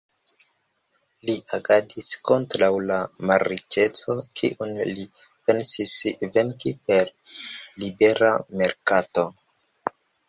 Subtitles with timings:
[1.27, 2.97] Li agadis kontraŭ la
[3.31, 5.05] malriĉeco, kiun li
[5.51, 5.93] pensis
[6.39, 7.13] venki per
[7.85, 8.33] libera
[8.63, 9.29] merkato.